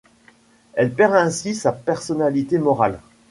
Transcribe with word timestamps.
Elle 0.73 0.91
perd 0.95 1.13
ainsi 1.13 1.53
sa 1.53 1.71
personnalité 1.71 2.57
morale. 2.57 2.99